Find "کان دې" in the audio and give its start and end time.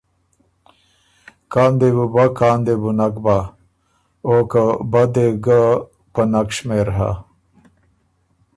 1.51-1.89, 2.37-2.73